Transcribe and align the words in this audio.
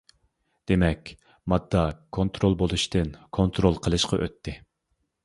دېمەك، 0.69 1.11
ماددا 1.53 1.83
كونترول 2.17 2.57
بولۇشتىن 2.63 3.13
كونترول 3.39 3.79
قىلىشقا 3.89 4.21
ئۆتتى. 4.23 4.57